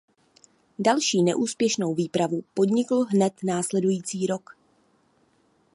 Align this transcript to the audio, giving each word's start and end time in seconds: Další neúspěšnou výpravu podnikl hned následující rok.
Další 0.79 1.23
neúspěšnou 1.23 1.93
výpravu 1.93 2.41
podnikl 2.53 2.95
hned 3.03 3.33
následující 3.43 4.27
rok. 4.27 4.57